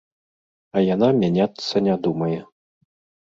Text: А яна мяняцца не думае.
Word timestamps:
А 0.77 0.81
яна 0.93 1.09
мяняцца 1.19 1.75
не 1.87 1.95
думае. 2.09 2.39